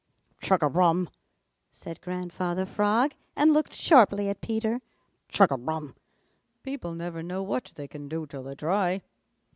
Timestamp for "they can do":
7.75-8.25